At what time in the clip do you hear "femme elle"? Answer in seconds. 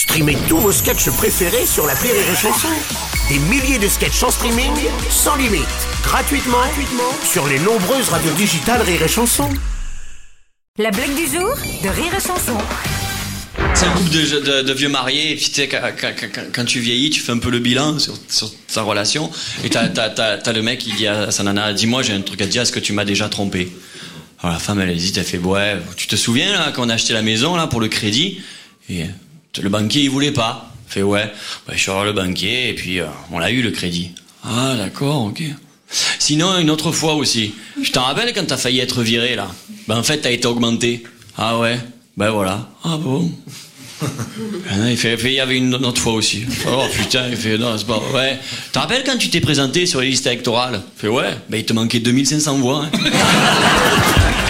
24.60-24.88